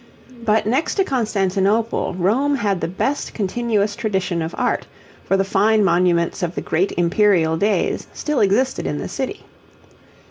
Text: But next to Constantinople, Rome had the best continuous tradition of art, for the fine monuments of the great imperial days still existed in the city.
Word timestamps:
But 0.45 0.65
next 0.65 0.95
to 0.95 1.03
Constantinople, 1.03 2.15
Rome 2.17 2.55
had 2.55 2.81
the 2.81 2.87
best 2.87 3.35
continuous 3.35 3.95
tradition 3.95 4.41
of 4.41 4.55
art, 4.57 4.87
for 5.25 5.37
the 5.37 5.43
fine 5.43 5.83
monuments 5.83 6.41
of 6.41 6.55
the 6.55 6.61
great 6.61 6.91
imperial 6.93 7.55
days 7.55 8.07
still 8.11 8.39
existed 8.39 8.87
in 8.87 8.97
the 8.97 9.07
city. 9.07 9.45